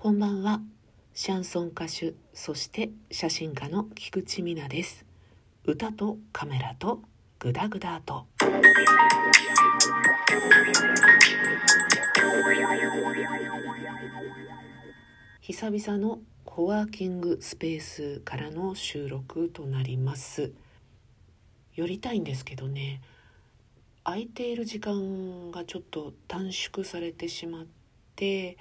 [0.00, 0.60] こんばんは。
[1.12, 5.04] シャンソン歌手そして写真家の菊池美奈です。
[5.64, 7.02] 歌とカメラと
[7.40, 8.24] グダグダと。
[15.40, 20.52] 久々のコワーキングスペースからの収録となります。
[21.74, 23.00] 寄りたいんですけどね。
[24.04, 27.66] 空いている時間がちょっと短縮されてしまっ
[28.14, 28.58] て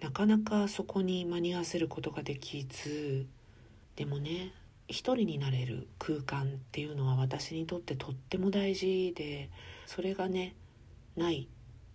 [0.00, 3.26] なかなかそこに間に合わせることができず
[3.96, 4.52] でもね
[4.86, 9.48] 一人になれる空間っていうのは私にとってとっても大事で
[9.86, 10.54] それがね
[11.16, 11.48] ない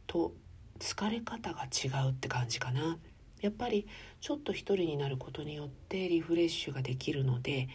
[0.08, 0.34] と
[0.80, 2.98] 疲れ方が違うって感じかな。
[3.42, 3.88] やっぱり
[4.20, 7.70] ちょっと一人になることによってリフレッシュができるので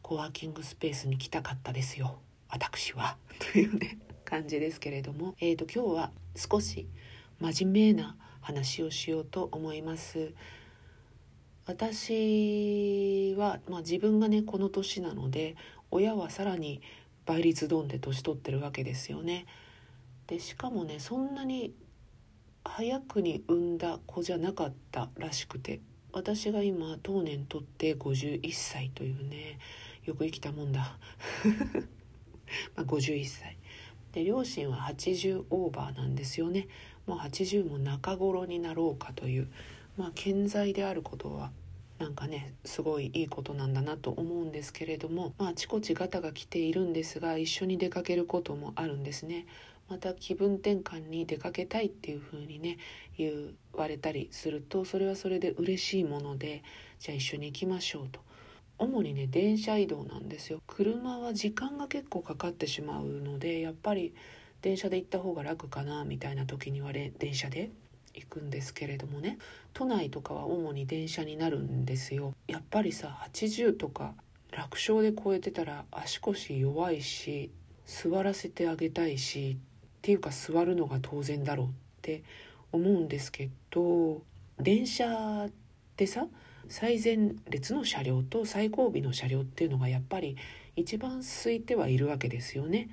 [0.00, 2.18] コワーキングスペースに来たかったですよ。
[2.48, 3.16] 私は。
[3.52, 6.86] というね感じですけれども、えーと、今日は少し
[7.40, 10.34] 真面目な話をしようと思います。
[11.64, 15.56] 私は、まあ、自分がねこの年なので
[15.90, 16.82] 親はさらに
[17.24, 19.46] 倍率ドンで年取ってるわけですよね。
[20.26, 21.72] でしかもねそんなに
[22.64, 25.80] 早くに産んだ子じゃなかったらしくて
[26.12, 29.58] 私が今当年とって51歳というね
[30.04, 30.98] よく生きたもんだ
[32.76, 33.56] まあ51歳
[34.12, 36.68] で両親は80オーバーなんですよね
[37.06, 39.48] もう80も中頃になろうかという
[39.96, 41.50] まあ健在であることは
[41.98, 49.46] なんかねすごいいいことなんだなと思うんですけれどもまああちこちガタが来ているんですが一緒に出かけることもあるんですね。
[49.88, 52.78] また気分転換に出かけたいっていう風にね
[53.18, 56.62] 言われたりするとそれはそれで嬉しいもので
[56.98, 58.20] じゃあ一緒に行きましょうと
[58.78, 64.14] 主にね電車移動なんですよ車は時間が結構かかってしまうのでやっぱり
[64.62, 67.70] 電車で行った方が楽かなみたいな時には電車で
[68.14, 69.38] 行くんですけれどもね
[69.72, 74.14] 都内とかは主に電車になるんですよやっぱりさ80とか
[74.50, 77.50] 楽勝で超えてたら足腰弱いし
[77.86, 81.70] 座らせてあげたいしっていうか座るのが当然だろうっ
[82.02, 82.22] て
[82.70, 84.22] 思うんですけど
[84.58, 85.50] 電車っ
[85.96, 86.26] てさ
[86.68, 90.36] 最前列の車両と最後尾の車両っていうのがやっぱり
[90.76, 92.88] 一番空いてはいるわけですよね。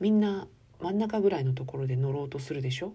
[0.00, 0.48] みんな
[0.80, 2.92] 真ん中ぐらいのところで乗ろうとするでしょ？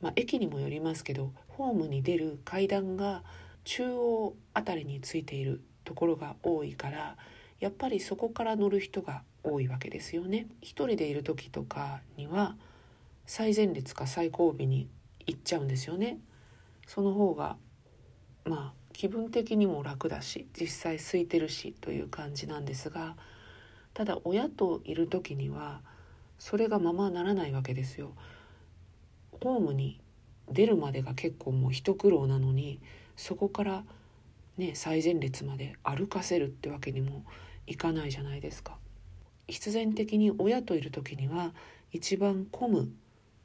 [0.00, 3.22] まあ、駅にもよりますけどホームに出る階段が
[3.64, 7.16] 中央辺りについているところが多いから
[7.60, 10.46] やっぱりそこから乗る人が多いわけですよね。
[10.60, 12.56] 一人でいる時とかには
[13.26, 14.88] 最前列か最後尾に
[15.26, 16.18] 行っちゃうんですよね。
[16.86, 17.56] その方が
[18.44, 23.16] まあ気分的にも楽だし実際空いてるしという感じなんですが
[23.94, 25.80] ただ親といる時には
[26.44, 28.12] それがままならないわけですよ。
[29.42, 29.98] ホームに
[30.50, 32.82] 出るまでが結構もう一苦労なのに
[33.16, 33.84] そこから
[34.58, 37.24] ね最前列まで歩かせるってわけにも
[37.66, 38.76] いかないじゃないですか。
[39.48, 41.54] 必然的に親といる時には
[41.92, 42.92] 一番混む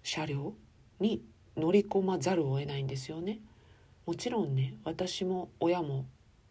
[0.03, 0.53] 車両
[0.99, 1.23] に
[1.55, 3.39] 乗り込まざるを得ないんですよね。
[4.05, 6.05] もちろんね私も親も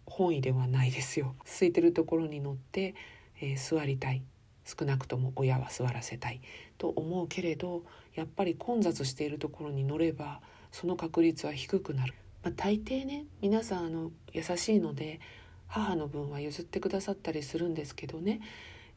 [0.06, 2.94] 本意ではないですよ空いてるところに乗って、
[3.38, 4.22] えー、座りたい
[4.68, 6.40] 少なくとも親は座らせたい
[6.76, 7.84] と思うけれど
[8.14, 10.40] やっぱり混雑しているところに乗れば
[10.72, 12.12] その確率は低くなる、
[12.42, 15.20] まあ、大抵ね皆さんあの優しいので
[15.68, 18.40] 母の分は譲ってくださったりするんですけどね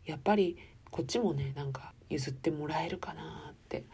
[0.06, 0.58] やっぱり
[0.90, 3.86] こっちもねなんか譲ってもらえるかなって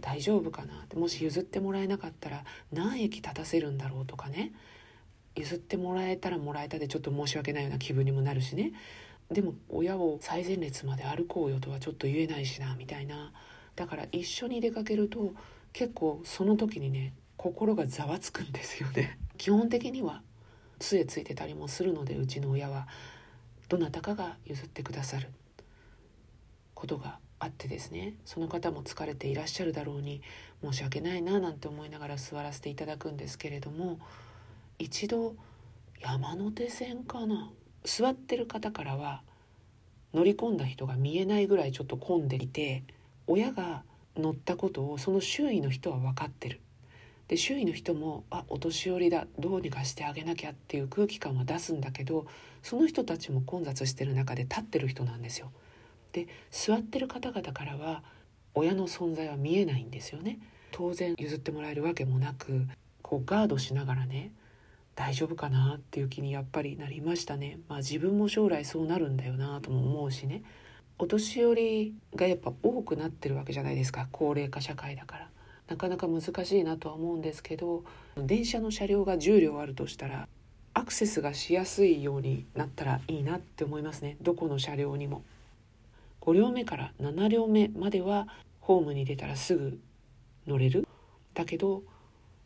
[0.00, 4.52] 大丈夫かなってもし譲ってもらえなかったら何駅立たせるんだろうとかね
[5.36, 8.72] 譲ってもらえたらもらえたでちょっと申し訳ないような気分にもなるしね。
[9.30, 13.32] でも親を最前列まで歩こうよとはちょっと言えないしなみたいな。
[13.74, 15.34] だから一緒に出かけると
[15.72, 19.18] 結構その時にね心がざわつくんですよね。
[19.36, 20.22] 基本的には
[20.78, 22.88] 杖ついてたりもするのでうちの親は。
[23.68, 25.28] どなたかが譲ってくださる。
[26.74, 28.14] ことがあってですね。
[28.24, 30.22] その方も疲れていらっしゃるだろうに
[30.62, 33.98] 申し訳ないななんて思いながら座らせていただくんですけれども
[34.78, 35.34] 一度
[36.00, 37.50] 山手線かな。
[37.86, 39.22] 座ってる方からは
[40.12, 42.82] 乗り込んだ人が見えないぐらいちょっと混んでいて
[43.26, 43.82] 親が
[44.16, 46.60] 乗ったことをその周囲の人は分かってる。
[47.28, 52.26] で周囲の人もあお年寄りだどうにかしてあげなきゃっていう空気感は出すんだけど
[52.62, 55.50] その人たちも混雑してる中で立ってる人なんですよ。
[56.12, 58.02] で座ってる方々からは
[58.54, 60.38] 親の存在は見えないんですよね
[60.72, 62.66] 当然譲ってもらえるわけもなく
[63.02, 64.32] こうガードしながらね
[64.96, 67.60] 大丈夫かなっていう気にやっぱりなりましたね。
[67.68, 70.42] まあ自分も将来そうなるんだよなとも思うしね。
[70.98, 74.08] お年寄りがやっぱ多くなってるわけじゃないですか。
[74.10, 75.30] 高齢化社会だから。
[75.68, 77.82] なかなか難しいなとは思うんですけど
[78.16, 80.28] 電車の車両が10両あるとしたら
[80.74, 84.16] アクセスがしやすいようになったらいいなって思いますね。
[84.20, 85.22] どこの車両にも。
[86.20, 88.28] 5両目から7両目までは
[88.60, 89.78] ホームに出たらすぐ
[90.46, 90.86] 乗れる。
[91.34, 91.82] だけど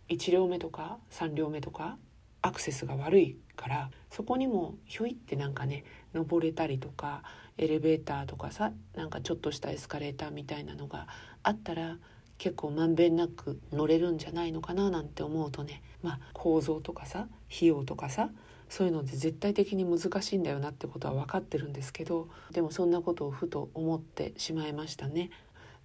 [0.09, 1.97] 1両目とか3両目とか
[2.43, 5.85] アクセスが悪いからそこにもひょいってなんかね
[6.15, 7.23] 登れたりとか
[7.59, 11.07] エレベーターとかさなんかちょっとしたエスカレーターみたいなのが
[11.43, 11.99] あったら
[12.39, 18.31] 結構まんべんなく乗れるんじゃないのかななんて思うとねまあ構造とかさ費用とかさ
[18.71, 25.31] そういうので絶対的に難しいんだよなってことは分かってるんですけどでもそんなことをふと思ってしまいましたね。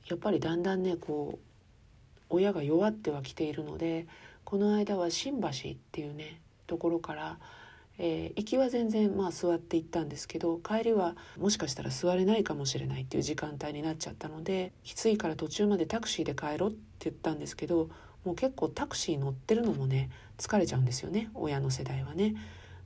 [0.07, 1.45] やっぱりだんだんねこう
[2.29, 4.07] 親が弱ってはきているので
[4.43, 5.51] この間は新橋っ
[5.91, 7.37] ていうねところから
[7.97, 17.89] えー、行きは全然まあ座って行ったんですけど帰りはもしかしたら座れないかもしれないっていう時間帯になっちゃったのできついから途中までタクシーで帰ろうって言ったんですけど
[18.25, 22.35] もう結構タクシー乗ってるのもね疲れちゃうんですよね親の世代はね。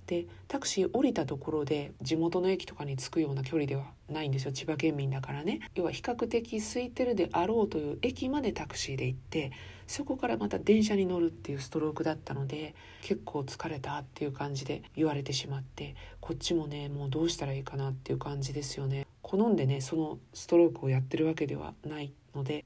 [0.09, 4.51] でタクシー降りたところで地元の駅とかに着くような距離ではないんですよ。
[4.51, 5.59] 千葉県民だからね。
[5.75, 9.51] 要は比較的空いてるであろうという駅までタクシーで行って
[9.85, 12.73] そこからまた電車に乗るっていうストロークだったので
[13.03, 19.05] 結構疲れたっていう感じで言われてしまってこっちもねもうどうしたらいいかなっていう感じですよね。
[19.21, 22.65] 好んでねそのストロークをやってるわけではないので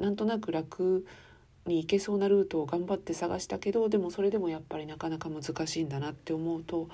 [0.00, 1.04] なんとなく楽
[1.68, 6.88] に行けそうなルートを頑張って探したけどでもそれでもやっぱりなかなか難しいんだなって思うと、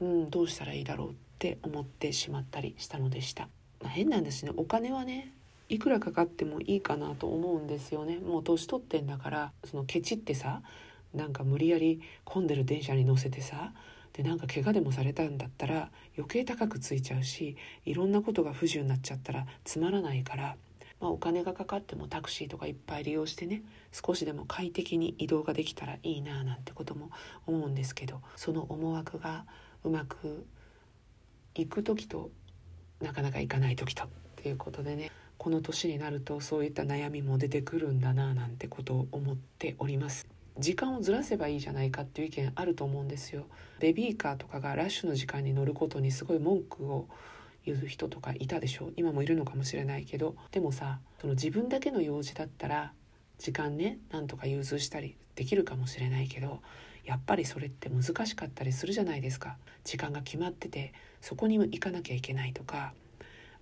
[0.00, 3.48] うん、どうしたらいいだろうって思ってしまったりしたのでした。
[3.82, 5.32] まあ、変なんですねお金はね
[5.68, 10.62] いくらかかってもいいかなと思うんですよねもう年取ってんだからそのケチってさ
[11.14, 13.72] なんか無理やり混んでる電車に乗せてさ
[14.12, 20.56] でなんか怪我でもされたんだったら余計高くついちゃうしいろんなことが不自由になっちゃったらつまらないから
[21.00, 27.10] まあ、お金がかかってもタクシーとかいっぱい利用してね少しでも快適に移動ができたらいいななんてことも
[27.46, 29.46] 思うんですけどその思惑が
[29.82, 30.46] うまく
[31.54, 32.30] いく時と
[33.00, 40.26] なかなかいかない時とっていうことでねこの年になるとそういった悩みも出てくるんだななんてことを思っております。
[40.58, 43.46] 時間をずらせばいいじゃないかっていう意見あると思うんですよ。
[43.78, 47.08] ベビーカーとかがラッシュの時間に乗ることにすごい文句を
[47.64, 50.36] 言う人とかいたでしょ今もいるのかもしれないけど。
[50.50, 52.92] でもさその自分だけの用事だったら
[53.38, 56.60] 時間ねなんとか融通したりできるかもしれないけど
[57.04, 59.56] やっぱりそれって難しかったりするじゃないですか。
[59.84, 62.92] 時間が決まっててそこに行かなきゃいけないとか。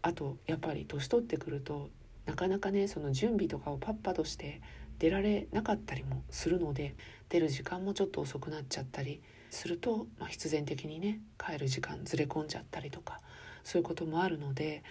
[0.01, 1.91] あとやっぱり年取ってくると
[2.25, 4.61] なかなかねその準備とかをパッパとして
[4.99, 6.95] 出られなかったりもするので
[7.29, 9.21] 出る時間もちょっと遅くなっちゃったり
[9.51, 13.21] すると、まあ、必然的にね帰る時間ずれ込んじゃったりとか
[13.65, 14.83] そういうこともあるので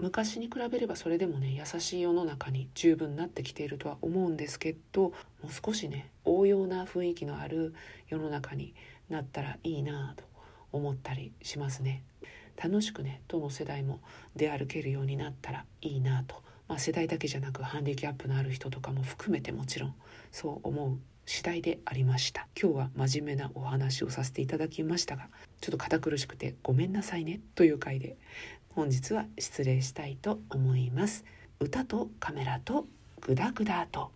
[0.00, 5.12] 昔に比べればそれでもね優しい世の中に十分なってきているとは思うんですけども
[5.44, 7.74] う少しね応用な雰囲気のある
[8.08, 8.74] 世の中に
[9.10, 10.24] なったらいいなと
[10.72, 12.02] 思ったりしますね。
[12.62, 14.00] 楽しくねどの世代も
[14.36, 19.94] 出歩けるようになったらいいなと、まあ、世代だけじゃなくハンディキャップのある人とかも含めてもちろん
[20.30, 25.28] そう思う次第でありました今日は真面目なお話をさせていただきましたが
[25.62, 28.16] ちょっと堅苦しくてごめんなさいねという回で
[28.70, 31.24] 本日は失礼したいと思います。
[31.60, 32.86] 歌とカメラと
[33.20, 34.10] グダグダと。